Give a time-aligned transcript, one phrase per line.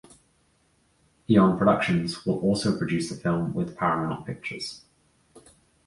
[1.29, 4.81] Eon Productions will also produce the film with Paramount Pictures.